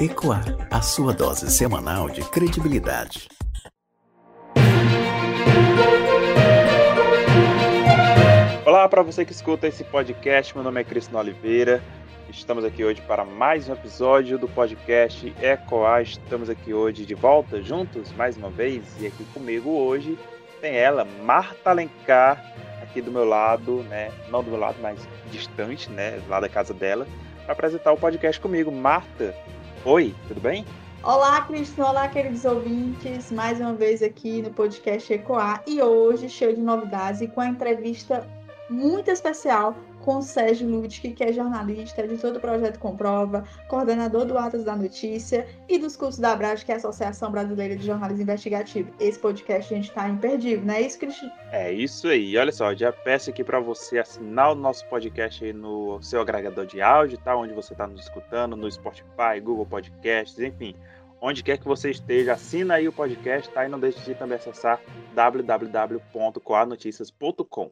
[0.00, 3.28] Ecoar, a sua dose semanal de credibilidade.
[8.64, 11.82] Olá para você que escuta esse podcast, meu nome é Cristiano Oliveira.
[12.30, 16.00] Estamos aqui hoje para mais um episódio do podcast Ecoar.
[16.00, 20.18] Estamos aqui hoje de volta juntos mais uma vez e aqui comigo hoje
[20.62, 22.42] tem ela, Marta Alencar,
[22.82, 24.10] aqui do meu lado, né?
[24.30, 24.98] Não do meu lado, mas
[25.30, 26.22] distante, né?
[26.26, 27.06] Lá da casa dela,
[27.44, 28.72] para apresentar o podcast comigo.
[28.72, 29.34] Marta,
[29.84, 30.66] Oi, tudo bem?
[31.02, 31.86] Olá, Cristian.
[31.86, 33.32] Olá, queridos ouvintes.
[33.32, 37.46] Mais uma vez aqui no podcast Ecoar e hoje cheio de novidades e com a
[37.46, 38.28] entrevista
[38.68, 44.64] muito especial com Sérgio Ludwig, que é jornalista, editor do Projeto Comprova, coordenador do Atas
[44.64, 48.92] da Notícia e dos cursos da Abrad, que é a Associação Brasileira de Jornalismo Investigativo.
[48.98, 51.30] Esse podcast a gente está imperdível, não é isso, Cristian?
[51.52, 52.36] É isso aí.
[52.36, 56.66] Olha só, já peço aqui para você assinar o nosso podcast aí no seu agregador
[56.66, 57.36] de áudio, tá?
[57.36, 60.74] Onde você está nos escutando, no Spotify, Google Podcasts, enfim.
[61.20, 63.66] Onde quer que você esteja, assina aí o podcast, tá?
[63.66, 64.80] E não deixe de também acessar
[65.14, 67.70] www.coanoticias.com.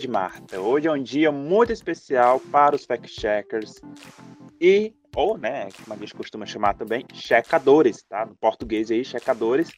[0.00, 3.82] hoje, Marta, hoje é um dia muito especial para os fact-checkers
[4.58, 8.24] e, ou, né, como a gente costuma chamar também, checadores, tá?
[8.24, 9.70] No português aí, checadores.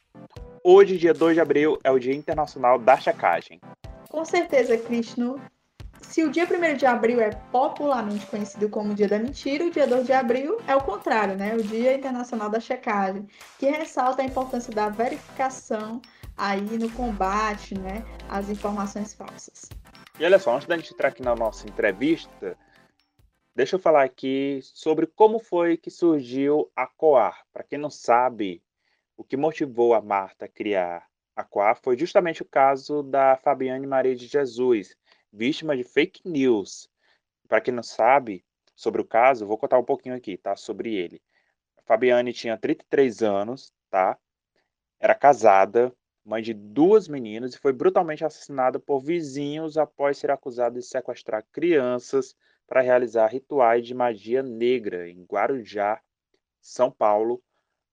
[0.63, 3.59] Hoje, dia 2 de abril, é o Dia Internacional da Checagem.
[4.09, 5.41] Com certeza, Krishno.
[6.01, 9.71] Se o dia 1 de abril é popularmente conhecido como o Dia da Mentira, o
[9.71, 11.53] dia 2 de abril é o contrário, né?
[11.53, 13.27] O Dia Internacional da Checagem,
[13.59, 16.01] que ressalta a importância da verificação
[16.37, 19.69] aí no combate, né, às informações falsas.
[20.19, 22.55] E olha só, antes da gente entrar aqui na nossa entrevista,
[23.55, 27.43] deixa eu falar aqui sobre como foi que surgiu a Coar.
[27.51, 28.63] Para quem não sabe,
[29.17, 33.87] o que motivou a Marta a criar a Coar foi justamente o caso da Fabiane
[33.87, 34.95] Maria de Jesus,
[35.31, 36.87] vítima de fake news.
[37.47, 38.45] Para quem não sabe
[38.75, 40.55] sobre o caso, vou contar um pouquinho aqui, tá?
[40.55, 41.19] Sobre ele.
[41.75, 44.15] A Fabiane tinha 33 anos, tá?
[44.99, 45.91] Era casada,
[46.25, 51.45] mãe de duas meninas, e foi brutalmente assassinada por vizinhos após ser acusada de sequestrar
[51.51, 52.35] crianças
[52.65, 56.01] para realizar rituais de magia negra em Guarujá,
[56.61, 57.41] São Paulo,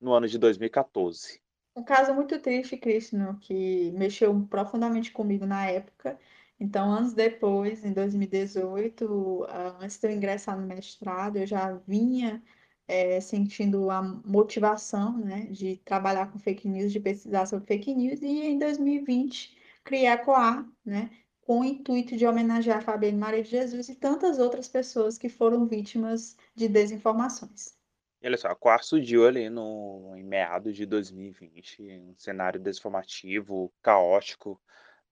[0.01, 1.41] no ano de 2014.
[1.75, 6.19] Um caso muito triste, Cristiano, que mexeu profundamente comigo na época.
[6.59, 12.43] Então, anos depois, em 2018, ah, antes de eu ingressar no mestrado, eu já vinha
[12.91, 18.21] é, sentindo a motivação né, de trabalhar com fake news, de pesquisar sobre fake news,
[18.21, 21.09] e em 2020 criei a Coar, né,
[21.43, 25.29] com o intuito de homenagear a Fabiane Maria de Jesus e tantas outras pessoas que
[25.29, 27.79] foram vítimas de desinformações.
[28.23, 34.61] Olha só, a Coar surgiu ali no, em meados de 2020, um cenário desinformativo, caótico,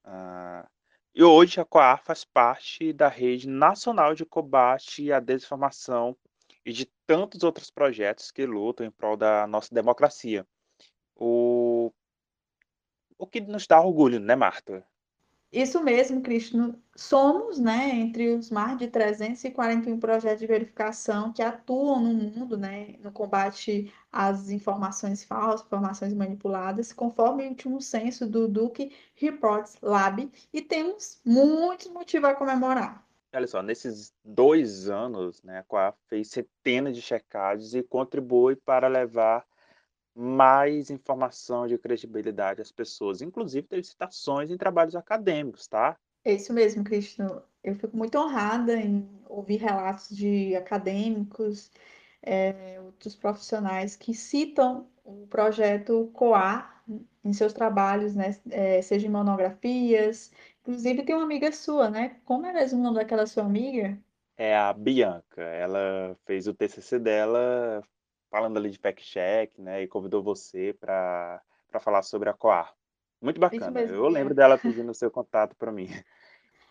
[0.05, 0.69] uh,
[1.15, 6.17] e hoje a Coar faz parte da rede nacional de combate à desinformação
[6.67, 10.46] e de tantos outros projetos que lutam em prol da nossa democracia.
[11.16, 11.91] O,
[13.16, 14.86] o que nos dá orgulho, né, Marta?
[15.50, 16.78] Isso mesmo, Cristiano.
[16.94, 22.96] Somos, né, entre os mais de 341 projetos de verificação que atuam no mundo, né,
[23.00, 30.30] no combate às informações falsas, informações manipuladas, conforme o último censo do Duke Reports Lab,
[30.52, 33.07] e temos muitos motivos a comemorar.
[33.34, 38.89] Olha só, nesses dois anos, né, a Coaf fez centenas de checagens e contribui para
[38.89, 39.47] levar
[40.15, 45.97] mais informação de credibilidade às pessoas, inclusive teve citações em trabalhos acadêmicos, tá?
[46.25, 47.43] É isso mesmo, Cristiano.
[47.62, 51.71] Eu fico muito honrada em ouvir relatos de acadêmicos,
[52.22, 56.83] é, outros profissionais que citam o projeto COAR
[57.25, 60.33] em seus trabalhos, né, é, seja em monografias,
[60.69, 62.21] Inclusive tem uma amiga sua, né?
[62.27, 63.99] Como é mesmo o nome daquela sua amiga?
[64.37, 65.41] É a Bianca.
[65.41, 67.82] Ela fez o TCC dela
[68.31, 69.82] falando ali de fact-check, né?
[69.82, 71.43] E convidou você para
[71.81, 72.75] falar sobre a Coar.
[73.19, 73.81] Muito bacana.
[73.81, 75.88] Eu lembro dela pedindo o seu contato para mim.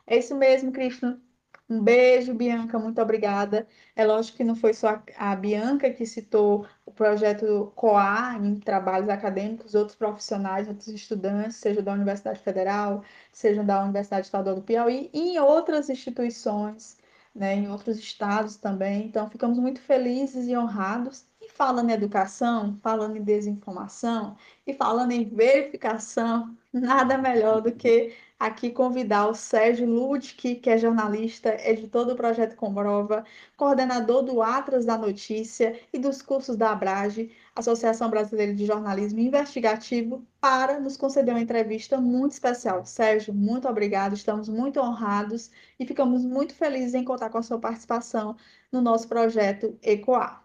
[0.06, 1.20] É isso mesmo, Cristian.
[1.70, 3.68] Um beijo, Bianca, muito obrigada.
[3.94, 9.10] É lógico que não foi só a Bianca que citou o projeto COA em trabalhos
[9.10, 13.04] acadêmicos, outros profissionais, outros estudantes, seja da Universidade Federal,
[13.34, 16.98] seja da Universidade Estadual do Piauí, e em outras instituições,
[17.36, 19.06] né, em outros estados também.
[19.06, 21.26] Então, ficamos muito felizes e honrados.
[21.42, 24.36] E falando em educação, falando em desinformação
[24.66, 30.78] e falando em verificação, nada melhor do que aqui convidar o Sérgio Ludke, que é
[30.78, 33.26] jornalista, editor do Projeto Comprova,
[33.56, 40.26] coordenador do Atlas da Notícia e dos cursos da Abrage, Associação Brasileira de Jornalismo Investigativo,
[40.40, 42.86] para nos conceder uma entrevista muito especial.
[42.86, 45.50] Sérgio, muito obrigado, estamos muito honrados
[45.80, 48.36] e ficamos muito felizes em contar com a sua participação
[48.72, 50.40] no nosso projeto ECOA.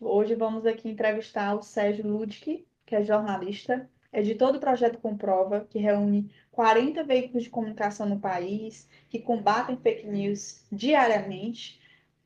[0.00, 5.78] Hoje vamos aqui entrevistar o Sérgio Ludke, que é jornalista, editor do Projeto Comprova, que
[5.78, 11.78] reúne 40 veículos de comunicação no país que combatem fake news diariamente.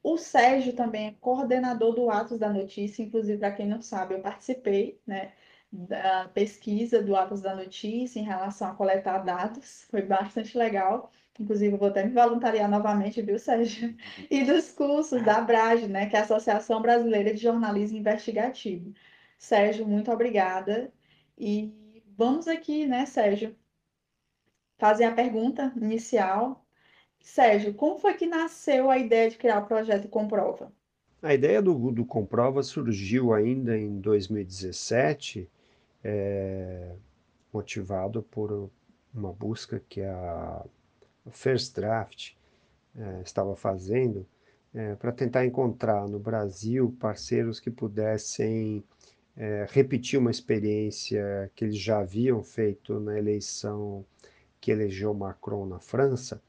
[0.05, 4.21] O Sérgio também é coordenador do Atos da Notícia, inclusive, para quem não sabe, eu
[4.21, 5.33] participei né,
[5.71, 11.11] da pesquisa do Atos da Notícia em relação a coletar dados, foi bastante legal.
[11.39, 13.97] Inclusive, vou até me voluntariar novamente, viu, Sérgio?
[14.31, 18.95] E dos cursos da ABRAGE, né, que é a Associação Brasileira de Jornalismo Investigativo.
[19.39, 20.93] Sérgio, muito obrigada.
[21.39, 21.75] E
[22.17, 23.57] vamos aqui, né, Sérgio,
[24.81, 26.65] fazer a pergunta inicial.
[27.21, 30.73] Sérgio, como foi que nasceu a ideia de criar o projeto Comprova?
[31.23, 35.47] A ideia do, do Comprova surgiu ainda em 2017,
[36.03, 36.93] é,
[37.53, 38.71] motivado por
[39.15, 40.65] uma busca que a
[41.31, 42.33] First Draft
[42.97, 44.27] é, estava fazendo
[44.73, 48.83] é, para tentar encontrar no Brasil parceiros que pudessem
[49.37, 54.07] é, repetir uma experiência que eles já haviam feito na eleição
[54.61, 56.43] que elegeu Macron na França,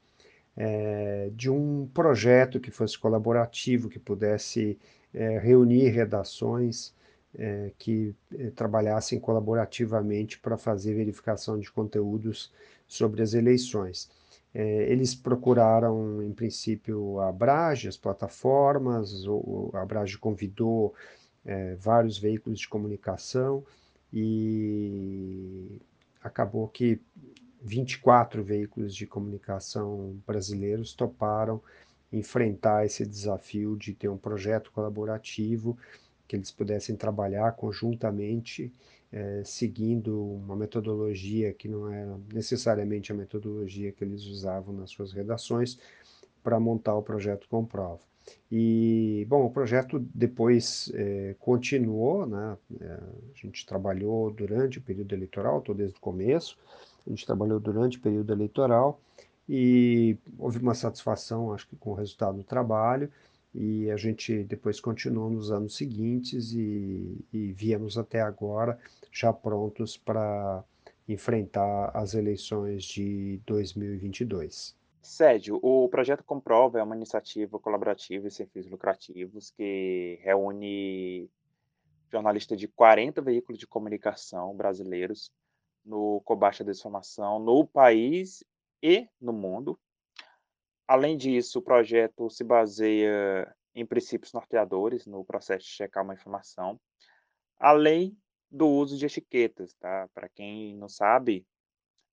[0.56, 4.78] é, de um projeto que fosse colaborativo, que pudesse
[5.14, 6.94] é, reunir redações
[7.34, 12.52] é, que é, trabalhassem colaborativamente para fazer verificação de conteúdos
[12.86, 14.10] sobre as eleições.
[14.54, 20.94] É, eles procuraram, em princípio, a Abrage, as plataformas, o, a Abrage convidou
[21.44, 23.64] é, vários veículos de comunicação
[24.12, 25.80] e
[26.22, 27.00] acabou que
[27.64, 31.60] 24 veículos de comunicação brasileiros toparam
[32.12, 35.78] enfrentar esse desafio de ter um projeto colaborativo
[36.26, 38.72] que eles pudessem trabalhar conjuntamente,
[39.10, 45.12] é, seguindo uma metodologia que não é necessariamente a metodologia que eles usavam nas suas
[45.12, 45.78] redações,
[46.42, 48.00] para montar o projeto Comprova.
[48.50, 52.56] E, bom, o projeto depois é, continuou, né?
[52.80, 56.56] É, a gente trabalhou durante o período eleitoral, estou desde o começo,
[57.06, 59.00] a gente trabalhou durante o período eleitoral
[59.48, 63.10] e houve uma satisfação, acho que com o resultado do trabalho,
[63.54, 68.78] e a gente depois continuou nos anos seguintes e, e viemos até agora
[69.10, 70.64] já prontos para
[71.06, 74.74] enfrentar as eleições de 2022.
[75.02, 81.28] Sérgio, o projeto Comprova é uma iniciativa colaborativa e sem fins lucrativos que reúne
[82.10, 85.30] jornalistas de 40 veículos de comunicação brasileiros
[85.84, 88.44] no combate à desinformação no país
[88.82, 89.78] e no mundo.
[90.86, 96.80] Além disso, o projeto se baseia em princípios norteadores no processo de checar uma informação,
[97.58, 98.16] além
[98.50, 100.08] do uso de etiquetas, tá?
[100.12, 101.46] Para quem não sabe,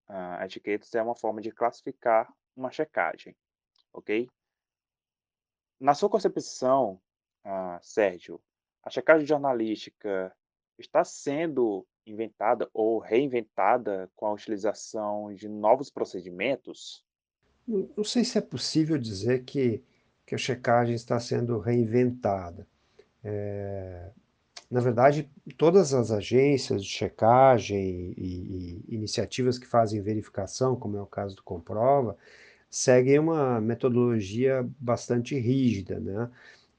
[0.07, 3.35] uh, etiquetas é uma forma de classificar uma checagem,
[3.91, 4.29] ok?
[5.79, 7.01] Na sua concepção,
[7.45, 8.41] uh, Sérgio,
[8.83, 10.33] a checagem jornalística
[10.79, 17.03] está sendo inventada ou reinventada com a utilização de novos procedimentos?
[17.67, 19.83] Não sei se é possível dizer que,
[20.25, 22.67] que a checagem está sendo reinventada.
[23.23, 24.09] É,
[24.69, 31.01] na verdade, todas as agências de checagem e, e, iniciativas que fazem verificação, como é
[31.01, 32.17] o caso do Comprova,
[32.69, 36.29] seguem uma metodologia bastante rígida, né?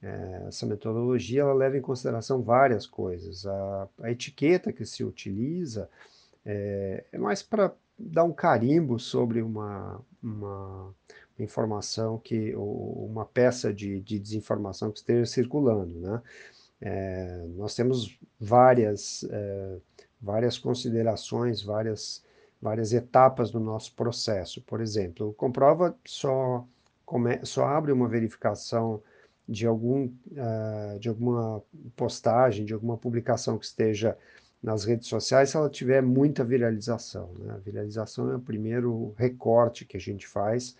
[0.02, 3.46] É, essa metodologia ela leva em consideração várias coisas.
[3.46, 5.88] A, a etiqueta que se utiliza
[6.44, 10.94] é, é mais para dar um carimbo sobre uma, uma
[11.38, 15.98] informação que, ou uma peça de, de desinformação que esteja circulando.
[16.00, 16.22] Né?
[16.80, 19.76] É, nós temos várias, é,
[20.20, 22.24] várias considerações, várias,
[22.60, 24.62] várias etapas do nosso processo.
[24.62, 26.66] Por exemplo, Comprova só,
[27.04, 29.02] come, só abre uma verificação
[29.50, 31.60] de, algum, uh, de alguma
[31.96, 34.16] postagem, de alguma publicação que esteja
[34.62, 37.32] nas redes sociais, se ela tiver muita viralização.
[37.40, 37.52] Né?
[37.52, 40.76] A viralização é o primeiro recorte que a gente faz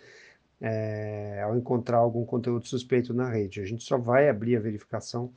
[0.61, 3.59] é, ao encontrar algum conteúdo suspeito na rede.
[3.59, 5.29] A gente só vai abrir a verificação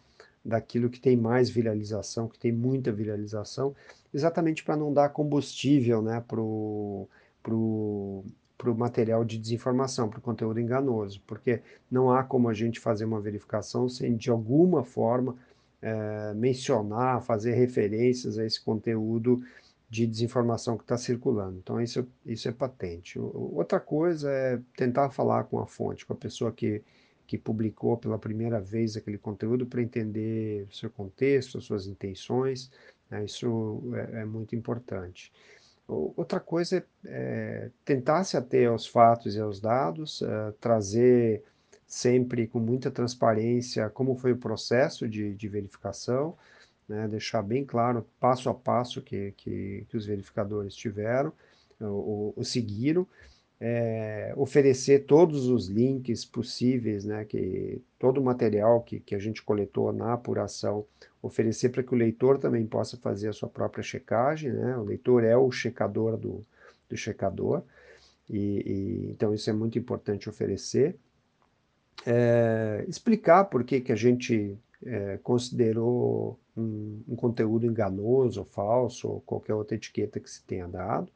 [0.44, 3.74] daquilo que tem mais viralização, que tem muita viralização,
[4.12, 7.08] exatamente para não dar combustível né, para o
[8.56, 12.80] para o material de desinformação, para o conteúdo enganoso, porque não há como a gente
[12.80, 15.36] fazer uma verificação sem, de alguma forma,
[15.82, 19.42] é, mencionar, fazer referências a esse conteúdo
[19.90, 21.58] de desinformação que está circulando.
[21.58, 23.18] Então, isso, isso é patente.
[23.18, 26.82] Outra coisa é tentar falar com a fonte, com a pessoa que,
[27.26, 32.72] que publicou pela primeira vez aquele conteúdo para entender o seu contexto, as suas intenções.
[33.10, 33.24] Né?
[33.24, 35.32] Isso é, é, muito importante.
[35.86, 41.42] Outra coisa é, é, tentar se ater aos fatos e aos dados, é, trazer
[41.86, 46.36] sempre com muita transparência como foi o processo de, de verificação,
[46.88, 51.32] né, deixar bem claro, passo a passo, que, que, que os verificadores tiveram,
[51.80, 53.06] ou, ou seguiram,
[53.60, 59.42] é, oferecer todos os links possíveis, né, que todo o material que, que a gente
[59.42, 60.84] coletou na apuração,
[61.22, 65.24] oferecer para que o leitor também possa fazer a sua própria checagem, né, o leitor
[65.24, 66.42] é o checador do,
[66.88, 67.62] do checador,
[68.28, 70.96] e, e então isso é muito importante oferecer.
[72.06, 79.20] É, explicar por que, que a gente é, considerou um, um, conteúdo enganoso, falso, ou
[79.22, 81.10] qualquer outra etiqueta que se tenha dado,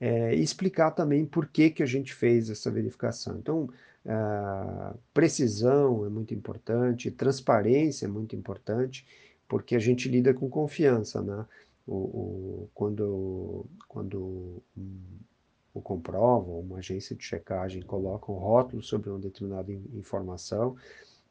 [0.00, 3.36] é, e explicar também por que, que a gente fez essa verificação.
[3.38, 3.68] Então,
[5.12, 9.06] precisão é muito importante, transparência é muito importante,
[9.46, 11.44] porque a gente lida com confiança, né?
[11.86, 14.62] O, o, quando quando
[15.74, 20.76] o comprova, uma agência de checagem coloca um rótulo sobre uma determinada informação,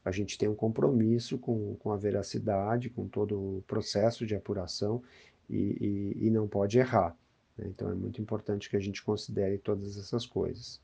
[0.04, 5.02] a gente tem um compromisso com, com a veracidade, com todo o processo de apuração
[5.48, 7.14] e, e, e não pode errar.
[7.58, 7.66] Né?
[7.68, 10.80] Então é muito importante que a gente considere todas essas coisas.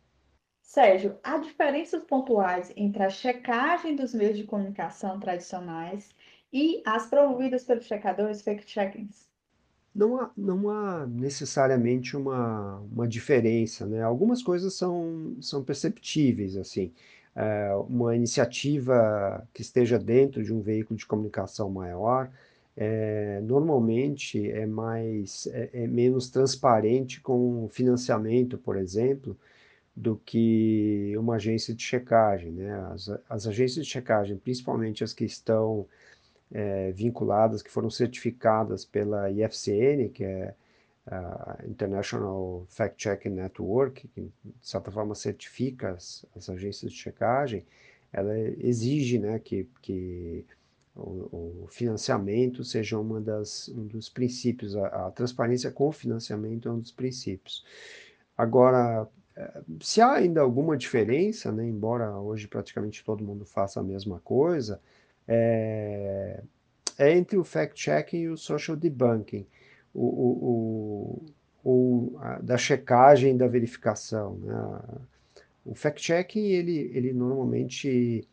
[0.61, 6.11] Sérgio, há diferenças pontuais entre a checagem dos meios de comunicação tradicionais
[6.53, 9.29] e as promovidas pelos checadores fact-checkings?
[9.95, 14.03] Não há, não há necessariamente uma, uma diferença, né?
[14.03, 16.93] Algumas coisas são, são perceptíveis, assim
[17.35, 22.31] é, uma iniciativa que esteja dentro de um veículo de comunicação maior,
[22.77, 29.39] é, normalmente é mais é, é, menos transparente com financiamento, por exemplo,
[29.95, 32.53] do que uma agência de checagem.
[32.53, 32.73] Né?
[32.93, 35.87] As, as agências de checagem, principalmente as que estão
[36.53, 40.55] é, vinculadas, que foram certificadas pela IFCN, que é
[41.07, 47.65] a International Fact Checking Network, que de certa forma certifica as, as agências de checagem,
[48.13, 50.47] ela exige né, que, que
[50.97, 56.69] o, o, financiamento seja uma das, um dos princípios, a, a, transparência com o financiamento
[56.69, 57.65] é um dos princípios.
[58.37, 63.83] Agora, eh, se há ainda alguma diferença, né, embora hoje praticamente todo mundo faça a
[63.83, 64.81] mesma coisa,
[65.27, 66.43] é,
[66.99, 69.47] é entre o fact-checking e o social debunking
[69.95, 71.23] o,
[71.65, 71.71] o,
[72.13, 74.37] o, a, da checagem da verificação.
[74.39, 74.81] Né?
[75.65, 78.27] O fact-checking, ele, ele normalmente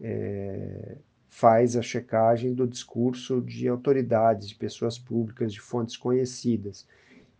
[0.00, 0.96] é,
[1.32, 6.86] faz a checagem do discurso de autoridades, de pessoas públicas, de fontes conhecidas,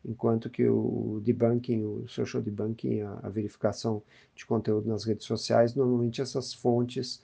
[0.03, 4.03] enquanto que o debunking, o social debunking, a, a verificação
[4.35, 7.23] de conteúdo nas redes sociais, normalmente essas fontes,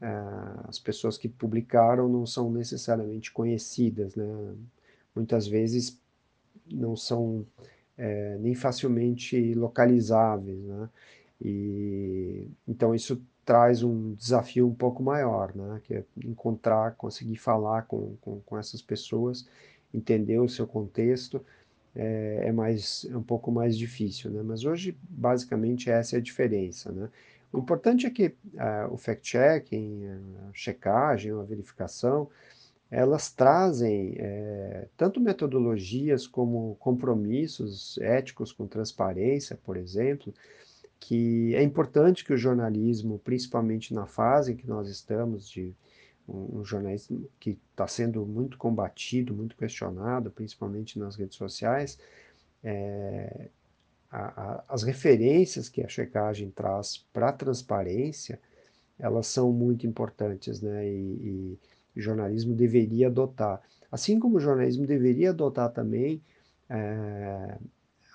[0.00, 0.08] é,
[0.64, 4.26] as pessoas que publicaram não são necessariamente conhecidas, né?
[5.14, 6.00] muitas vezes
[6.68, 7.46] não são
[7.96, 10.90] é, nem facilmente localizáveis, né?
[11.40, 15.80] E então isso traz um desafio um pouco maior, né?
[15.82, 19.48] Que é encontrar, conseguir falar com, com, com essas pessoas,
[19.92, 21.42] entender o seu contexto,
[21.96, 24.42] é, é, mais é um pouco mais difícil, né?
[24.44, 27.08] Mas hoje basicamente essa é a diferença, né?
[27.50, 30.04] O importante é que uh, o fact-checking,
[30.46, 32.28] a checagem, a verificação,
[32.90, 40.34] elas trazem é, tanto metodologias como compromissos éticos com transparência, por exemplo,
[41.00, 45.74] que é importante que o jornalismo, principalmente na fase em que nós estamos, de
[46.28, 51.98] um, um jornalismo que está sendo muito combatido, muito questionado, principalmente nas redes sociais,
[52.62, 53.48] é,
[54.10, 58.40] a, a, as referências que a checagem traz para a transparência,
[58.98, 60.88] elas são muito importantes, né?
[60.88, 61.58] E,
[61.94, 63.60] e o jornalismo deveria adotar.
[63.90, 66.22] Assim como o jornalismo deveria adotar também,
[66.68, 67.58] é,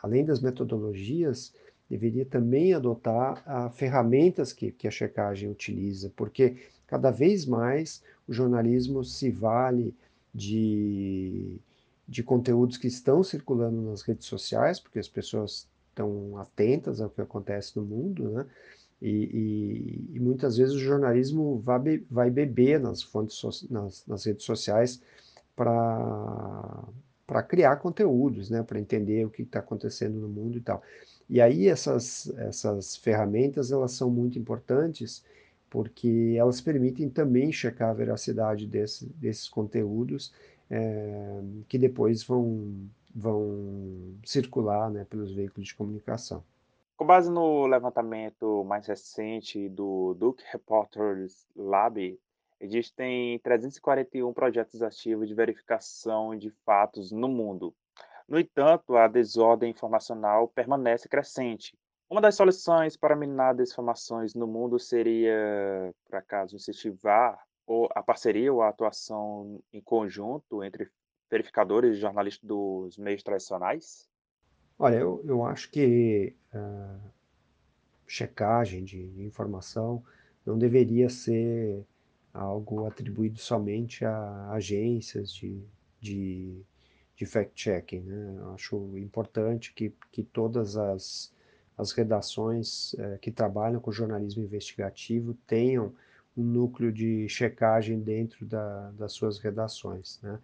[0.02, 1.54] além das metodologias,
[1.94, 6.58] deveria também adotar a ferramentas que, que a checagem utiliza, porque
[6.88, 9.94] cada vez mais o jornalismo se vale
[10.34, 11.60] de,
[12.08, 17.22] de conteúdos que estão circulando nas redes sociais, porque as pessoas estão atentas ao que
[17.22, 18.46] acontece no mundo, né?
[19.00, 24.04] E, e, e, muitas vezes o jornalismo vai, be, vai beber nas fontes so, nas,
[24.08, 25.02] nas, redes sociais
[25.58, 30.82] para criar conteúdos, né, para entender o que está acontecendo no mundo e tal.
[31.30, 35.24] E aí essas, essas ferramentas elas são muito importantes
[35.70, 40.32] porque elas permitem também checar a veracidade desse, desses conteúdos
[40.70, 46.44] é, que depois vão, vão circular né, pelos veículos de comunicação.
[46.96, 52.20] Com base no levantamento mais recente do Duke Reporters Lab,
[52.60, 57.74] existem 341 projetos ativos de verificação de fatos no mundo.
[58.27, 61.77] No entanto, a desordem informacional permanece crescente.
[62.10, 68.53] Uma das soluções para minar desinformações no mundo seria, por acaso, incentivar ou a parceria
[68.53, 70.89] ou a atuação em conjunto entre
[71.30, 74.08] verificadores e jornalistas dos meios tradicionais?
[74.77, 77.00] Olha, eu, eu acho que uh,
[78.06, 80.03] checagem de, de informação
[80.46, 81.86] não deveria ser
[82.34, 85.63] algo atribuído somente a agências de,
[86.00, 86.62] de,
[87.15, 88.01] de fact-checking.
[88.01, 88.41] Né?
[88.53, 91.32] Acho importante que, que todas as,
[91.77, 95.93] as redações eh, que trabalham com jornalismo investigativo tenham
[96.36, 100.20] um núcleo de checagem dentro da, das suas redações.
[100.22, 100.39] Né?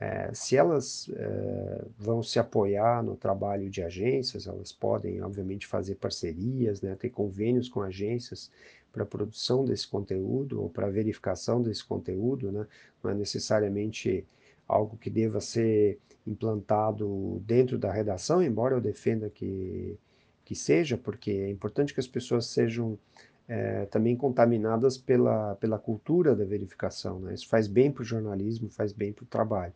[0.00, 5.94] É, se elas é, vão se apoiar no trabalho de agências, elas podem, obviamente, fazer
[5.94, 8.50] parcerias, né, ter convênios com agências
[8.92, 12.66] para produção desse conteúdo ou para verificação desse conteúdo, né,
[13.02, 14.26] não é necessariamente
[14.66, 19.98] algo que deva ser implantado dentro da redação, embora eu defenda que,
[20.44, 22.98] que seja, porque é importante que as pessoas sejam
[23.46, 27.20] é, também contaminadas pela, pela cultura da verificação.
[27.20, 27.34] Né?
[27.34, 29.72] Isso faz bem para o jornalismo, faz bem para o trabalho.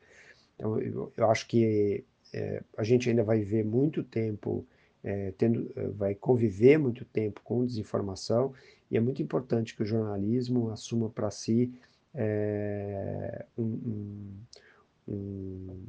[0.57, 4.67] Então, eu, eu acho que é, a gente ainda vai ver muito tempo,
[5.05, 8.53] é, tendo, é, vai conviver muito tempo com desinformação,
[8.91, 11.73] e é muito importante que o jornalismo assuma para si
[12.15, 14.35] é, um, um,
[15.09, 15.87] um,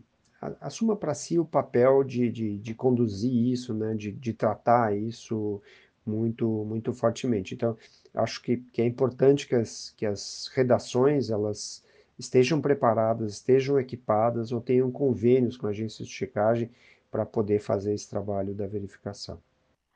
[0.62, 5.62] assuma para si o papel de, de, de conduzir isso, né, de, de tratar isso
[6.06, 7.54] muito, muito fortemente.
[7.54, 7.78] Então,
[8.14, 11.84] acho que, que é importante que as, que as redações elas
[12.18, 16.70] estejam preparadas, estejam equipadas ou tenham convênios com agências de checagem
[17.12, 19.40] para poder fazer esse trabalho da verificação.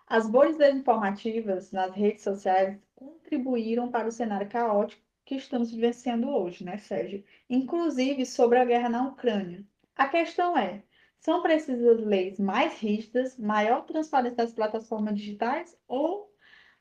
[0.07, 6.63] As bolhas desinformativas nas redes sociais contribuíram para o cenário caótico que estamos vivenciando hoje,
[6.63, 7.23] né, Sérgio?
[7.49, 9.63] Inclusive sobre a guerra na Ucrânia.
[9.95, 10.83] A questão é:
[11.19, 16.31] são precisas leis mais rígidas, maior transparência das plataformas digitais ou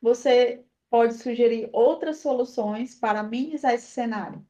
[0.00, 4.44] você pode sugerir outras soluções para minimizar esse cenário?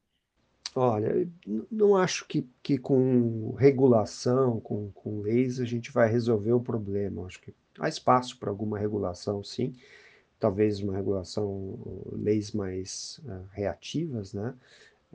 [0.75, 1.29] Olha,
[1.71, 7.27] não acho que, que com regulação, com, com leis, a gente vai resolver o problema.
[7.27, 9.75] Acho que há espaço para alguma regulação, sim.
[10.43, 11.79] Talvez uma regulação,
[12.11, 14.53] leis mais uh, reativas, né?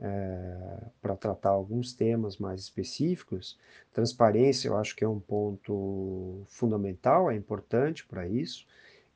[0.01, 3.57] é, para tratar alguns temas mais específicos.
[3.93, 8.65] Transparência, eu acho que é um ponto fundamental, é importante para isso,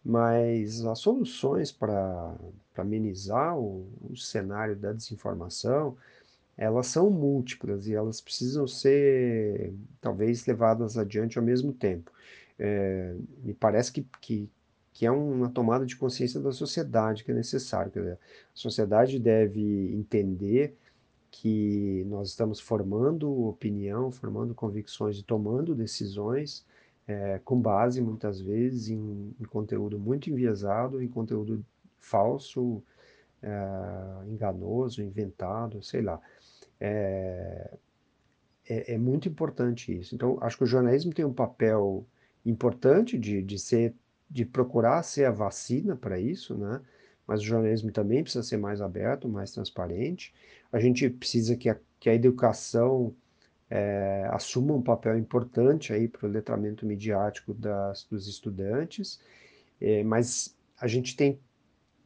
[0.03, 2.35] mas as soluções para
[2.75, 5.95] amenizar o, o cenário da desinformação,
[6.57, 12.11] elas são múltiplas e elas precisam ser, talvez, levadas adiante ao mesmo tempo.
[12.59, 14.49] É, me parece que, que,
[14.93, 17.91] que é uma tomada de consciência da sociedade que é necessário.
[17.91, 18.17] Dizer, a
[18.53, 20.77] sociedade deve entender
[21.31, 26.63] que nós estamos formando opinião, formando convicções e tomando decisões
[27.07, 31.65] é, com base, muitas vezes, em, em, conteúdo muito enviesado, em conteúdo
[31.99, 32.83] falso,
[33.41, 36.21] é, enganoso, inventado, sei lá.
[36.79, 37.77] É,
[38.67, 40.13] é, é, muito importante isso.
[40.15, 42.05] Então, acho que o jornalismo tem um papel
[42.45, 43.95] importante de, de ser
[44.33, 46.81] de procurar ser a vacina para isso, né?
[47.27, 50.33] Mas o jornalismo também precisa ser mais aberto, mais transparente.
[50.71, 53.15] A gente precisa que a, que a educação
[53.69, 59.21] é, assuma um papel importante aí para o letramento midiático das, dos estudantes,
[59.79, 61.39] é, mas a gente tem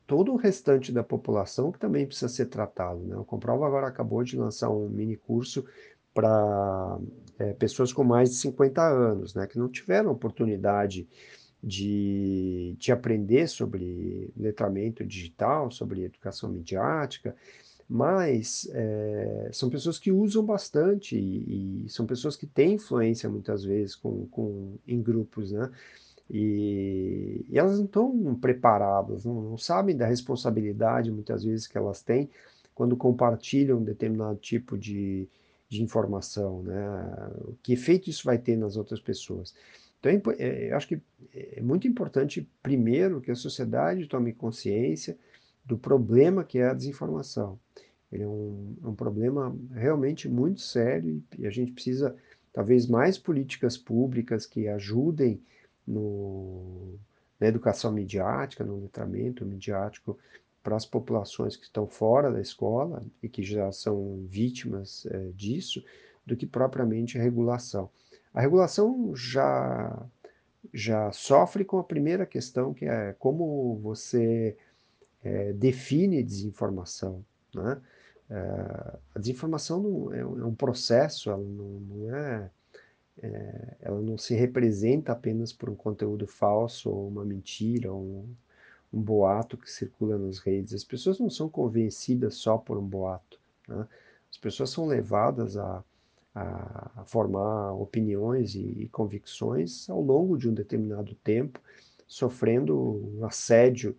[0.05, 2.99] todo o restante da população que também precisa ser tratado.
[2.99, 3.15] Né?
[3.15, 5.65] O Comprova agora acabou de lançar um mini curso
[6.13, 6.99] para
[7.39, 11.07] é, pessoas com mais de 50 anos, né, que não tiveram oportunidade
[11.63, 17.35] de, de aprender sobre letramento digital, sobre educação midiática,
[17.89, 23.63] mas é, são pessoas que usam bastante e, e, são pessoas que têm influência muitas
[23.63, 25.71] vezes com, com, em grupos, né?
[26.29, 32.01] E, e elas não estão preparadas, não, não, sabem da responsabilidade muitas vezes que elas
[32.01, 32.29] têm
[32.75, 35.29] quando compartilham um determinado tipo de,
[35.69, 37.31] de informação, né?
[37.63, 39.55] Que efeito isso vai ter nas outras pessoas?
[39.99, 41.01] Então, é, é, eu acho que
[41.33, 45.17] é muito importante, primeiro, que a sociedade tome consciência
[45.65, 47.59] do problema que é a desinformação.
[48.11, 52.15] Ele é um, é um problema realmente muito sério e, a gente precisa,
[52.53, 55.41] talvez, mais políticas públicas que ajudem
[55.85, 56.95] no,
[57.39, 60.17] na educação midiática, no letramento midiático
[60.63, 65.83] para as populações que estão fora da escola e que já são vítimas é, disso,
[66.25, 67.89] do que propriamente a regulação.
[68.37, 69.99] A regulação já,
[70.71, 74.55] já sofre com a primeira questão, que é como você
[75.23, 77.25] é, define desinformação.
[77.51, 77.81] Né?
[78.29, 82.51] É, a desinformação não, é, um é processo, ela não, não é,
[83.23, 88.35] é, ela não se representa apenas por um conteúdo falso ou uma mentira ou um,
[88.93, 90.75] um boato que circula nas redes.
[90.75, 93.39] As pessoas não são convencidas só por um boato.
[93.67, 93.87] Né?
[94.29, 95.83] As pessoas são levadas a,
[96.37, 101.59] a, formar opiniões e, convicções ao longo de um determinado tempo,
[102.05, 103.95] sofrendo assédio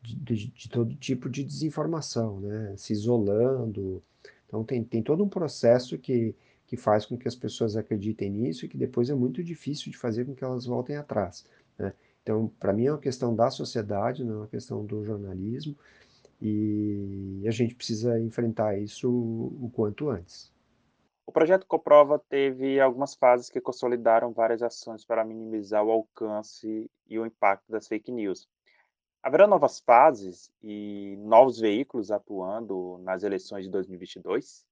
[0.00, 2.74] de, de, de, todo tipo de desinformação, né?
[2.76, 4.02] se isolando.
[4.46, 6.34] Então, tem, tem todo um processo que,
[6.66, 9.98] que faz com que as pessoas acreditem nisso e que depois é muito difícil de
[9.98, 11.44] fazer com que elas voltem atrás.
[11.78, 11.92] Né?
[12.22, 15.76] Então, para mim é uma questão da sociedade, não é uma questão do jornalismo,
[16.40, 20.51] e a gente precisa enfrentar isso o quanto antes.
[21.26, 27.18] O projeto Coprova teve algumas fases que consolidaram várias ações para minimizar o alcance e
[27.18, 28.48] o impacto das fake news.
[29.22, 34.66] Haverá novas fases e novos veículos atuando nas eleições de 2022?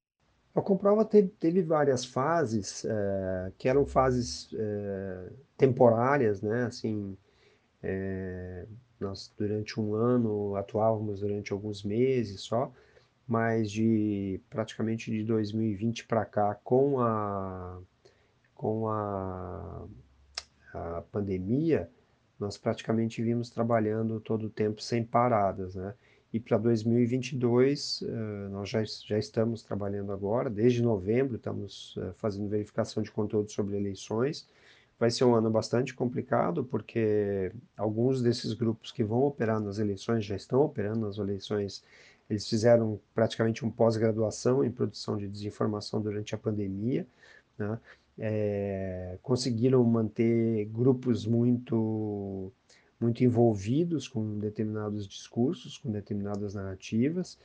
[0.52, 6.64] A Comprova teve, teve várias fases, é, que eram fases é, temporárias, né?
[6.64, 7.16] Assim,
[7.80, 8.66] é,
[8.98, 12.72] nós durante um ano atuávamos durante alguns meses só,
[13.30, 17.78] mas de praticamente de 2020 para cá, com a,
[18.56, 19.84] com a,
[20.74, 21.88] a pandemia,
[22.40, 25.94] nós praticamente vimos trabalhando todo o tempo sem paradas, né?
[26.32, 28.06] E para 2022, uh,
[28.50, 33.76] nós já, já estamos trabalhando agora, desde novembro, estamos uh, fazendo verificação de conteúdo sobre
[33.76, 34.48] eleições.
[34.98, 40.24] Vai ser um ano bastante complicado, porque alguns desses grupos que vão operar nas eleições
[40.24, 41.84] já estão operando nas eleições.
[42.30, 47.06] Eles fizeram praticamente um pós-graduação em produção de desinformação durante a pandemia.
[47.58, 47.78] Né?
[48.20, 52.52] é, conseguiram manter grupos muito,
[53.00, 57.38] muito envolvidos com determinados discursos, com determinadas narrativas,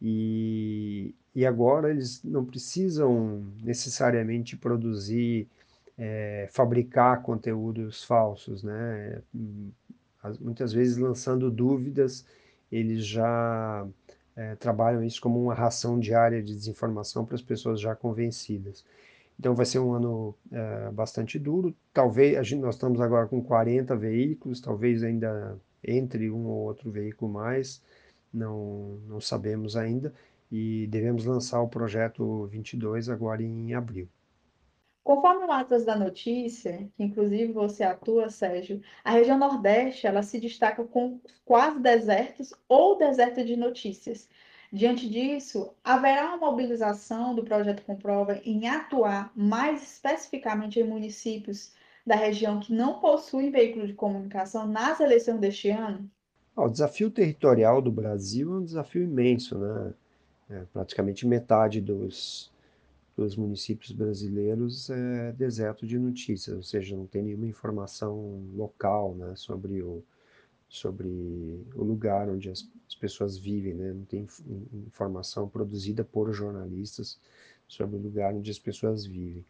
[0.00, 5.46] e, e agora eles não precisam necessariamente produzir,
[5.98, 9.20] é, fabricar conteúdos falsos, né?
[10.40, 12.24] Muitas vezes lançando dúvidas,
[12.70, 13.86] eles já
[14.36, 18.84] é, trabalham isso como uma ração diária de desinformação para as pessoas já convencidas.
[19.38, 21.74] Então vai ser um ano é, bastante duro.
[21.92, 26.90] Talvez, a gente, nós estamos agora com 40 veículos, talvez ainda entre um ou outro
[26.90, 27.82] veículo mais,
[28.32, 30.14] não, não sabemos ainda,
[30.50, 34.08] e devemos lançar o projeto 22 agora em abril.
[35.04, 40.38] Conforme o Atlas da Notícia, que inclusive você atua, Sérgio, a região Nordeste ela se
[40.38, 44.28] destaca com quase desertos ou deserto de notícias.
[44.72, 51.72] Diante disso, haverá uma mobilização do projeto Comprova em atuar mais especificamente em municípios
[52.06, 56.08] da região que não possuem veículo de comunicação nas eleições deste ano?
[56.54, 59.94] o desafio territorial do Brasil é um desafio imenso, né?
[60.50, 62.51] É, praticamente metade dos,
[63.16, 69.34] dos municípios brasileiros é deserto de notícias, ou seja, não tem nenhuma informação local né,
[69.36, 70.02] sobre o,
[70.68, 71.08] sobre
[71.74, 73.92] o lugar onde as, as pessoas vivem, né?
[73.92, 74.26] não tem
[74.86, 77.18] informação produzida por jornalistas
[77.68, 79.44] sobre o lugar onde as pessoas vivem.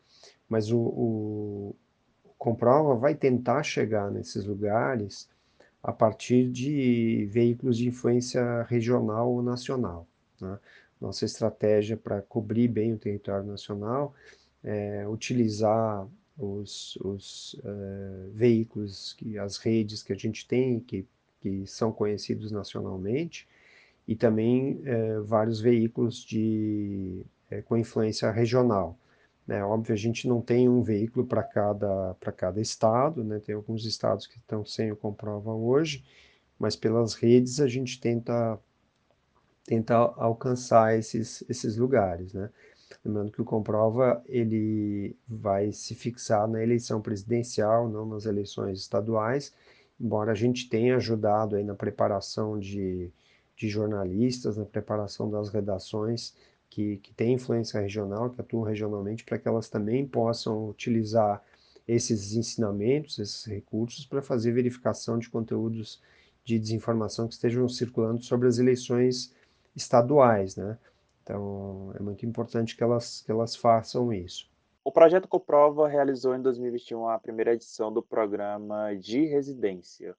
[0.48, 1.76] Mas o, o,
[2.24, 5.28] o Comprova vai tentar chegar nesses lugares
[5.82, 10.06] a partir de veículos de influência regional ou nacional.
[10.40, 10.58] Né?
[11.02, 14.14] Nossa estratégia para cobrir bem o território nacional
[14.62, 16.06] é utilizar
[16.38, 21.04] os, os uh, veículos, que, as redes que a gente tem, que,
[21.40, 23.48] que são conhecidos nacionalmente,
[24.06, 28.96] e também uh, vários veículos de, uh, com influência regional.
[29.44, 29.64] Né?
[29.64, 33.40] Óbvio, a gente não tem um veículo para cada, cada estado, né?
[33.40, 36.04] tem alguns estados que estão sem o Comprova hoje,
[36.56, 38.56] mas pelas redes a gente tenta,
[39.64, 42.32] tenta alcançar esses, esses lugares.
[42.32, 42.50] Né?
[43.04, 49.54] Lembrando que o Comprova ele vai se fixar na eleição presidencial, não nas eleições estaduais,
[50.00, 53.10] embora a gente tenha ajudado aí na preparação de,
[53.56, 56.34] de jornalistas, na preparação das redações
[56.68, 61.42] que, que têm influência regional, que atuam regionalmente, para que elas também possam utilizar
[61.86, 66.00] esses ensinamentos, esses recursos, para fazer verificação de conteúdos
[66.44, 69.32] de desinformação que estejam circulando sobre as eleições
[69.74, 70.78] estaduais, né?
[71.22, 74.50] Então, é muito importante que elas, que elas façam isso.
[74.84, 80.16] O projeto Coprova realizou em 2021 a primeira edição do programa de residência.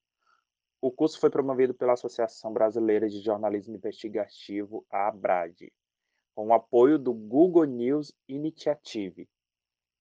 [0.82, 5.72] O curso foi promovido pela Associação Brasileira de Jornalismo Investigativo, a ABRAD,
[6.34, 9.30] com o apoio do Google News Initiative.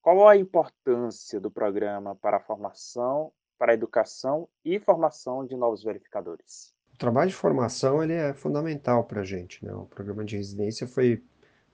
[0.01, 5.83] qual a importância do programa para a formação, para a educação e formação de novos
[5.83, 6.73] verificadores?
[6.93, 9.63] O trabalho de formação ele é fundamental para a gente.
[9.65, 9.73] Né?
[9.73, 11.21] O programa de residência foi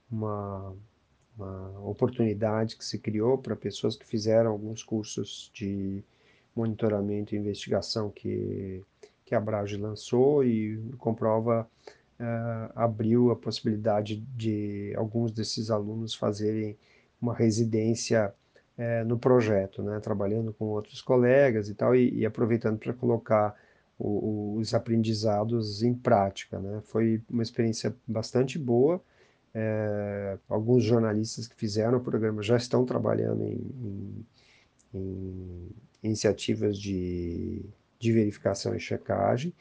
[0.09, 0.73] uma,
[1.37, 6.03] uma oportunidade que se criou para pessoas que fizeram alguns cursos de
[6.55, 8.83] monitoramento e investigação que,
[9.25, 11.67] que a Brage lançou e comprova
[12.19, 16.77] uh, abriu a possibilidade de alguns desses alunos fazerem
[17.21, 18.33] uma residência
[18.77, 23.55] uh, no projeto, né, trabalhando com outros colegas e tal, e, e aproveitando para colocar
[23.99, 26.57] os aprendizados em prática.
[26.57, 26.81] Né.
[26.85, 29.01] Foi uma experiência bastante boa.
[29.53, 34.25] É, alguns jornalistas que fizeram o programa já estão trabalhando em, em,
[34.93, 35.69] em
[36.03, 37.65] iniciativas de,
[37.99, 39.53] de verificação e checagem.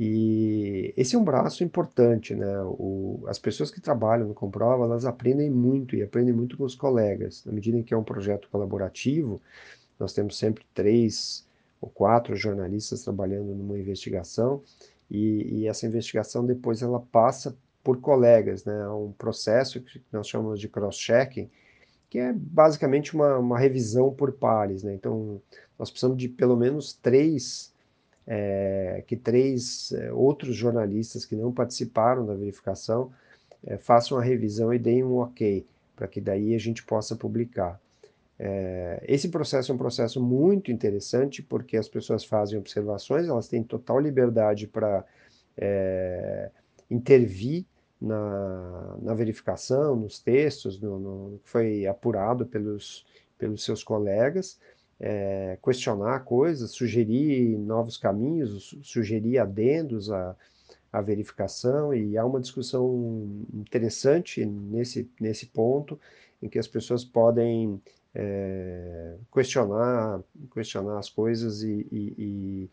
[0.00, 2.62] E esse é um braço importante, né?
[2.62, 6.76] O, as pessoas que trabalham no Comprova, elas aprendem muito e aprendem muito com os
[6.76, 7.44] colegas.
[7.44, 9.42] Na medida em que é um projeto colaborativo,
[9.98, 11.47] nós temos sempre três
[11.80, 14.62] ou quatro jornalistas trabalhando numa investigação
[15.10, 18.88] e, e essa investigação depois ela passa por colegas, né?
[18.88, 21.48] Um processo que nós chamamos de cross-checking,
[22.10, 24.94] que é basicamente uma, uma revisão por pares, né?
[24.94, 25.40] Então,
[25.78, 27.72] nós precisamos de pelo menos três
[28.26, 33.10] é, que três é, outros jornalistas que não participaram da verificação
[33.64, 35.64] é, façam a revisão e deem um ok,
[35.96, 37.80] para que daí a gente possa publicar.
[38.38, 43.64] É, esse processo é um processo muito interessante, porque as pessoas fazem observações, elas têm
[43.64, 45.04] total liberdade para
[45.56, 46.50] é,
[46.88, 47.66] intervir
[48.00, 53.04] na, na, verificação, nos textos, no, no, que foi apurado pelos,
[53.36, 54.58] pelos seus colegas,
[55.00, 60.36] é, questionar coisas, sugerir novos caminhos, sugerir adendos à,
[60.92, 65.98] à verificação, e há uma discussão interessante nesse, nesse ponto,
[66.40, 67.80] em que as pessoas podem
[68.20, 70.20] é, questionar,
[70.52, 72.68] questionar as coisas e, e,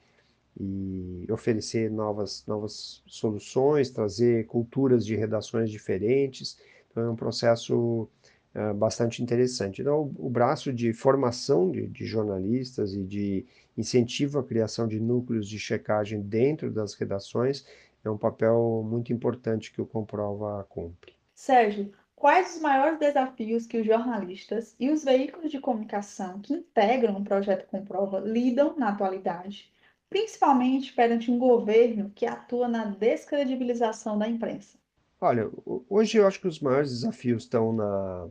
[0.60, 6.58] e, e, oferecer novas, novas soluções, trazer culturas de redações diferentes.
[6.90, 8.10] Então é um processo
[8.56, 9.84] é, bastante interessante.
[9.84, 13.46] Então, o, o, braço de formação de, de, jornalistas e de
[13.78, 17.68] incentivo à criação de núcleos de checagem dentro das redações
[18.04, 21.14] é um papel muito importante que o Comprova cumpre.
[21.36, 27.18] Sérgio, quais os maiores desafios que os jornalistas e os veículos de comunicação que integram
[27.18, 29.72] o projeto Comprova lidam na atualidade,
[30.10, 34.78] principalmente perante um governo que atua na descredibilização da imprensa?
[35.20, 35.50] Olha,
[35.90, 38.30] hoje eu acho que os maiores desafios estão na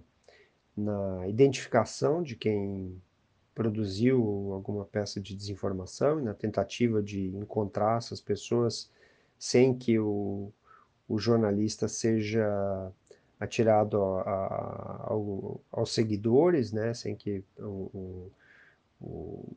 [0.76, 3.00] na identificação de quem
[3.54, 8.90] produziu alguma peça de desinformação e na tentativa de encontrar essas pessoas
[9.38, 10.52] sem que o,
[11.08, 12.92] o jornalista seja
[13.38, 18.30] atirado a, a, ao, aos seguidores, né, sem que o,
[19.00, 19.56] o,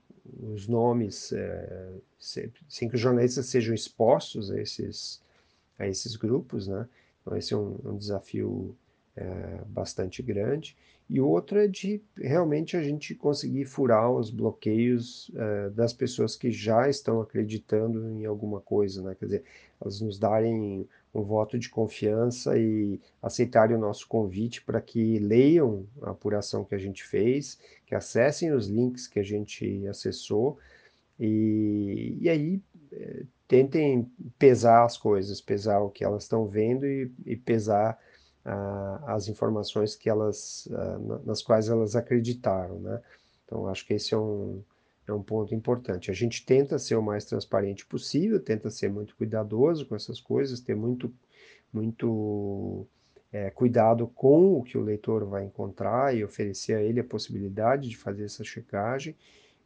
[0.51, 5.21] os nomes, é, sem que os jornalistas sejam expostos a esses,
[5.77, 6.87] a esses grupos, né,
[7.21, 8.75] então esse é um, um desafio
[9.15, 10.75] é, bastante grande,
[11.09, 16.51] e outra é de realmente a gente conseguir furar os bloqueios é, das pessoas que
[16.51, 19.15] já estão acreditando em alguma coisa, né?
[19.17, 19.43] quer dizer,
[19.79, 25.85] elas nos darem um voto de confiança e aceitarem o nosso convite para que leiam
[26.01, 30.57] a apuração que a gente fez, que acessem os links que a gente acessou,
[31.17, 37.09] e, e aí é, tentem pesar as coisas, pesar o que elas estão vendo e,
[37.25, 37.97] e pesar
[39.05, 40.67] as informações que elas,
[41.25, 43.01] nas quais elas acreditaram, né?
[43.45, 44.61] Então, acho que esse é um,
[45.07, 46.11] é um ponto importante.
[46.11, 50.59] A gente tenta ser o mais transparente possível, tenta ser muito cuidadoso com essas coisas,
[50.59, 51.13] ter muito,
[51.71, 52.85] muito
[53.31, 57.89] é, cuidado com o que o leitor vai encontrar e oferecer a ele a possibilidade
[57.89, 59.15] de fazer essa checagem.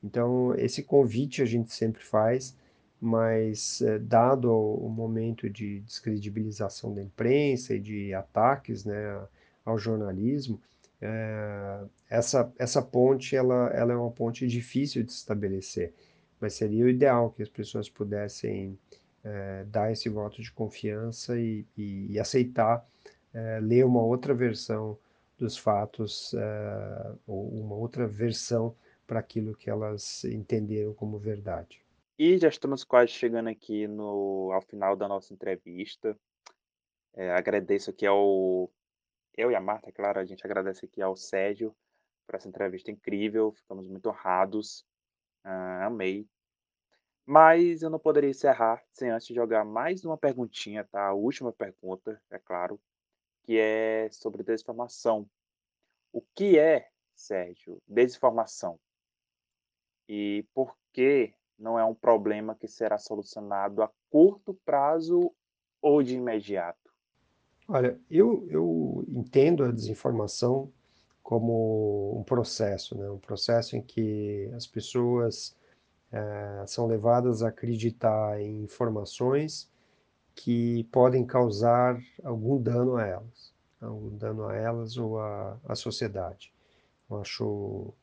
[0.03, 2.55] Então, esse convite a gente sempre faz
[3.01, 9.19] mas é, dado o momento de descredibilização da imprensa e de ataques né,
[9.65, 10.61] ao jornalismo,
[11.01, 15.91] é, essa, essa ponte ela, ela é uma ponte difícil de estabelecer,
[16.39, 18.77] mas seria o ideal que as pessoas pudessem
[19.23, 22.85] é, dar esse voto de confiança e, e, e aceitar
[23.61, 24.97] ler uma outra versão
[25.37, 26.35] dos fatos,
[27.25, 28.75] ou uma outra versão
[29.07, 31.80] para aquilo que elas entenderam como verdade.
[32.23, 36.15] E já estamos quase chegando aqui no ao final da nossa entrevista.
[37.15, 38.71] Eh, agradeço aqui ao
[39.35, 41.75] eu e a Marta, claro, a gente agradece aqui ao Sérgio
[42.27, 44.85] por essa entrevista incrível, ficamos muito honrados,
[45.43, 46.29] hã, amei.
[47.25, 52.21] Mas eu não poderia encerrar sem antes jogar mais uma perguntinha, tá, a última pergunta,
[52.29, 52.79] é claro,
[53.45, 55.27] que é sobre desinformação.
[56.13, 58.79] O que é Sérgio, desinformação?
[60.07, 65.31] E por que não é um problema que será solucionado a curto prazo
[65.81, 66.91] ou de imediato?
[67.67, 70.71] Olha, eu, eu entendo a desinformação
[71.23, 73.09] como um processo, né?
[73.09, 75.55] um processo em que as pessoas
[76.11, 79.71] é, são levadas a acreditar em informações
[80.35, 86.53] que podem causar algum dano a elas, algum dano a elas ou à, sociedade.
[87.09, 87.93] Eu acho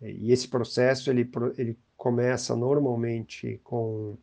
[0.00, 4.16] e esse processo ele, ele começa normalmente com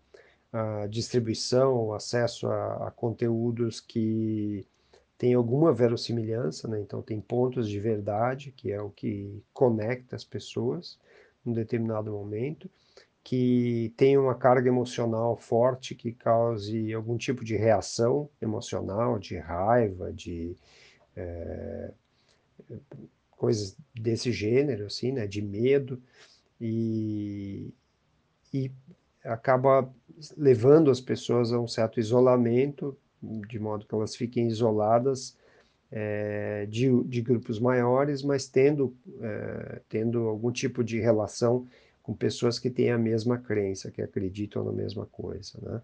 [0.51, 4.65] a distribuição, o acesso a, a conteúdos que
[5.17, 6.79] têm alguma verossimilhança, né?
[6.79, 10.97] então tem pontos de verdade, que é o que conecta as pessoas
[11.43, 12.69] num determinado momento,
[13.23, 20.13] que tem uma carga emocional forte que cause algum tipo de reação emocional, de raiva,
[20.13, 20.55] de
[21.15, 21.91] é,
[23.37, 26.01] coisas desse gênero, assim, né, de medo,
[26.59, 27.71] e,
[28.53, 28.71] e
[29.23, 29.89] acaba
[30.35, 35.37] levando as pessoas a um certo isolamento, de modo que elas fiquem isoladas
[35.91, 41.67] é, de, de, grupos maiores, mas tendo, é, tendo algum tipo de relação
[42.01, 45.59] com pessoas que têm a mesma crença, que acreditam na mesma coisa.
[45.61, 45.81] Né?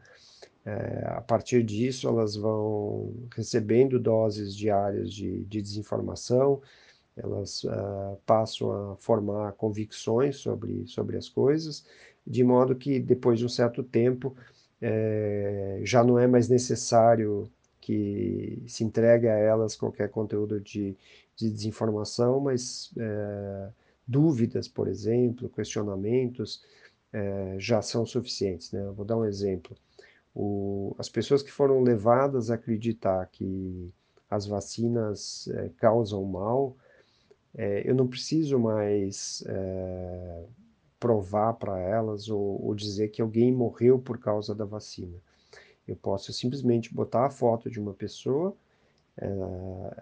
[0.65, 6.61] É, a partir disso, elas vão recebendo doses diárias de, de desinformação,
[7.15, 11.85] elas uh, passam a formar convicções sobre, sobre as coisas,
[12.25, 14.35] de modo que depois de um certo tempo
[14.81, 17.49] é, já não é mais necessário
[17.79, 20.95] que se entregue a elas qualquer conteúdo de,
[21.35, 23.69] de desinformação, mas é,
[24.07, 26.63] dúvidas, por exemplo, questionamentos,
[27.11, 28.71] é, já são suficientes.
[28.71, 28.83] Né?
[28.95, 29.75] vou dar um exemplo.
[30.33, 33.93] O, as pessoas que foram levadas a acreditar que
[34.29, 35.47] as vacinas
[35.77, 36.75] causam mal,
[37.55, 40.43] é, eu não preciso mais é,
[40.99, 45.15] provar para elas ou, ou, dizer que alguém morreu por causa da vacina.
[45.87, 48.55] Eu posso simplesmente botar a foto de uma pessoa,
[49.17, 49.27] é,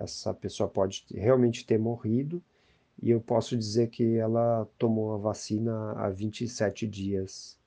[0.04, 2.42] essa pessoa pode realmente ter morrido,
[3.02, 7.58] e eu posso dizer que ela tomou a vacina há 27 dias,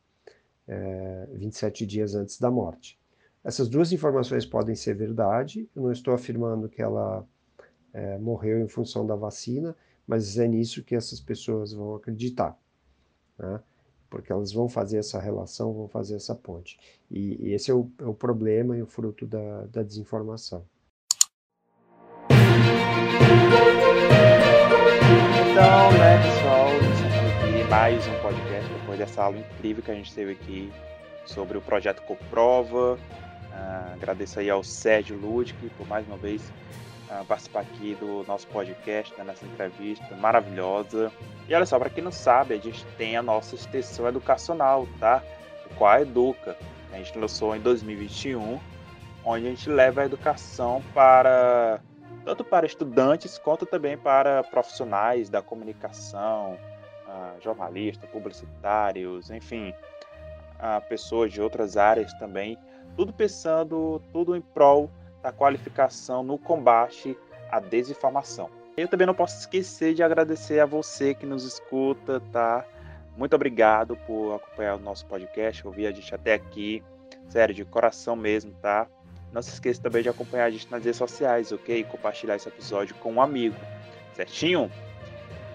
[1.32, 2.96] 27 dias antes da morte.
[3.42, 7.26] Essas duas informações podem ser verdade, eu não estou afirmando que ela
[7.94, 9.74] é, morreu em função da vacina,
[10.06, 12.58] mas é nisso que essas pessoas vão acreditar,
[13.38, 13.62] né?
[14.10, 16.78] porque elas vão fazer essa relação, vão fazer essa ponte.
[17.10, 20.64] E, e esse é o, é o, problema e o fruto da, da desinformação.
[25.50, 30.32] Então, né, pessoal, aqui mais um podcast depois dessa aula incrível que a gente teve
[30.32, 30.72] aqui
[31.26, 32.94] sobre o projeto Coprova.
[32.94, 36.42] Uh, agradeço aí ao Sérgio Ludwig por mais uma vez
[37.28, 41.12] participar aqui do nosso podcast, né, nessa entrevista maravilhosa.
[41.48, 45.22] E olha só, para quem não sabe, a gente tem a nossa extensão educacional, tá?
[45.70, 46.56] O Qual Educa.
[46.92, 48.58] A gente lançou em 2021,
[49.24, 51.80] onde a gente leva a educação para
[52.24, 56.58] tanto para estudantes quanto também para profissionais da comunicação,
[57.06, 59.74] uh, jornalistas, publicitários, enfim,
[60.54, 62.56] uh, pessoas de outras áreas também,
[62.96, 64.90] tudo pensando, tudo em prol
[65.24, 67.16] da qualificação no combate
[67.50, 68.50] à desinformação.
[68.76, 72.62] Eu também não posso esquecer de agradecer a você que nos escuta, tá?
[73.16, 76.82] Muito obrigado por acompanhar o nosso podcast, ouvir a gente até aqui.
[77.30, 78.86] Sério, de coração mesmo, tá?
[79.32, 81.78] Não se esqueça também de acompanhar a gente nas redes sociais, ok?
[81.78, 83.56] E compartilhar esse episódio com um amigo,
[84.12, 84.70] certinho?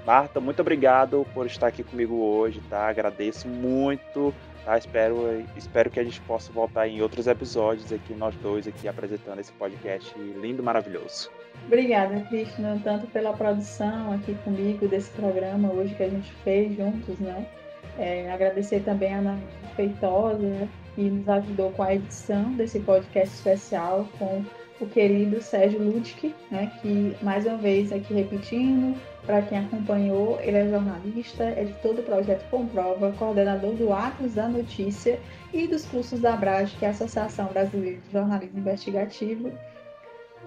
[0.04, 2.88] Marta, muito obrigado por estar aqui comigo hoje, tá?
[2.88, 4.34] Agradeço muito
[4.70, 4.78] Tá?
[4.78, 9.40] Espero, espero que a gente possa voltar em outros episódios aqui, nós dois aqui apresentando
[9.40, 11.32] esse podcast lindo, maravilhoso.
[11.66, 17.18] Obrigada, Cristina, tanto pela produção aqui comigo desse programa hoje que a gente fez juntos,
[17.18, 17.48] né?
[17.98, 19.40] É, agradecer também a Ana
[19.76, 24.46] Feitosa, né, que nos ajudou com a edição desse podcast especial com
[24.80, 30.58] o querido Sérgio Ludwig, né, que mais uma vez aqui repetindo, para quem acompanhou, ele
[30.58, 35.20] é jornalista, editor do projeto Comprova, coordenador do Atos da Notícia
[35.54, 39.52] e dos cursos da ABRAD, que é a Associação Brasileira de Jornalismo Investigativo,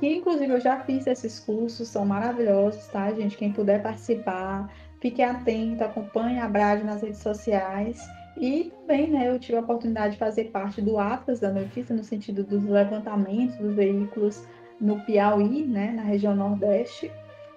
[0.01, 3.37] que inclusive eu já fiz esses cursos, são maravilhosos, tá, gente?
[3.37, 8.01] Quem puder participar, fique atento, acompanhe a ABRAD nas redes sociais.
[8.37, 12.03] E também, né, eu tive a oportunidade de fazer parte do Atlas da Notícia, no
[12.03, 14.47] sentido dos levantamentos dos veículos
[14.81, 17.11] no Piauí, né, na região Nordeste.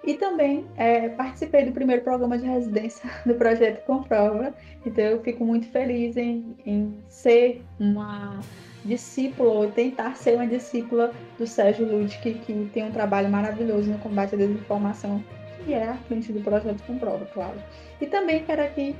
[0.04, 4.54] E também é, participei do primeiro programa de residência do projeto Comprova.
[4.84, 8.38] Então eu fico muito feliz em, em ser uma
[8.84, 13.90] discípula, ou tentar ser uma discípula do Sérgio Ludwig, que, que tem um trabalho maravilhoso
[13.90, 15.24] no combate à desinformação
[15.66, 17.58] e é à frente do projeto Comprova, claro.
[18.00, 18.94] E também quero aqui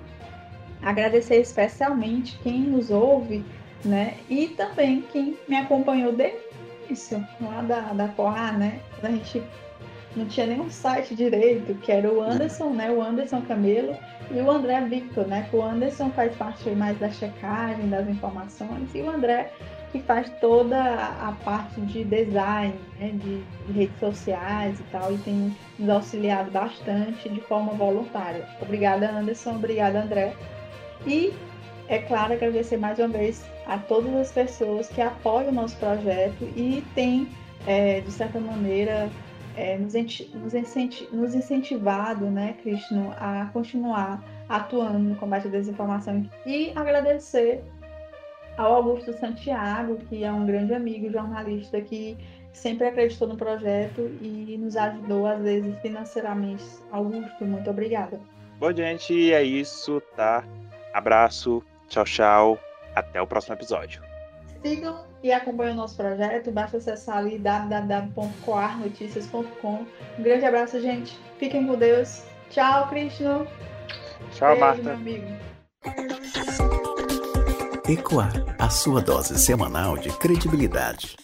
[0.82, 3.44] agradecer especialmente quem nos ouve,
[3.84, 4.14] né?
[4.28, 6.38] E também quem me acompanhou desde
[6.90, 8.80] isso, lá da, da Corá, né?
[9.02, 9.42] A gente
[10.14, 12.90] não tinha nenhum site direito, que era o Anderson, né?
[12.90, 13.96] O Anderson Camelo
[14.30, 15.46] e o André Victor, né?
[15.50, 19.52] Que o Anderson faz parte mais da checagem das informações e o André
[19.92, 23.10] que faz toda a parte de design, né?
[23.14, 28.46] de, de redes sociais e tal, e tem nos auxiliado bastante de forma voluntária.
[28.60, 29.52] Obrigada, Anderson.
[29.52, 30.34] Obrigada, André.
[31.06, 31.32] E,
[31.88, 36.44] é claro, agradecer mais uma vez a todas as pessoas que apoiam o nosso projeto
[36.56, 37.28] e têm,
[37.66, 39.08] é, de certa maneira,
[39.56, 39.94] é, nos,
[41.12, 47.64] nos, incentivado, né, Krishna, a continuar atuando no combate à desinformação e agradecer
[48.56, 52.16] ao Augusto Santiago, que é um grande amigo jornalista que
[52.52, 56.64] sempre acreditou no projeto e nos ajudou, às vezes, financeiramente.
[56.90, 58.18] Augusto, muito obrigada.
[58.58, 60.42] Bom, gente, é isso, tá?
[60.96, 62.58] Abraço, tchau, tchau.
[62.94, 64.00] Até o próximo episódio.
[64.62, 66.50] Sigam e acompanhem o nosso projeto.
[66.50, 69.86] Basta acessar ali www.coarnoticias.com.
[70.18, 71.20] Um grande abraço, gente.
[71.38, 72.22] Fiquem com Deus.
[72.48, 73.46] Tchau, Krishna.
[74.32, 74.82] Tchau, Beijo, Marta.
[74.82, 75.26] Meu amigo.
[77.86, 81.18] Ecoar, a sua dose semanal de credibilidade.